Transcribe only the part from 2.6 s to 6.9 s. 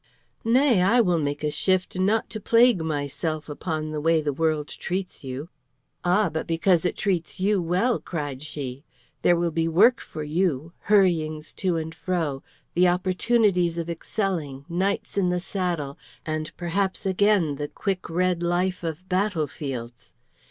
myself upon the way the world treats you." "Ah, but because